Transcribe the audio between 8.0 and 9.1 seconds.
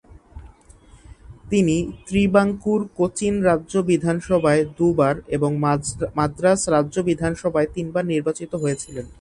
নির্বাচিত হয়েছিলেন।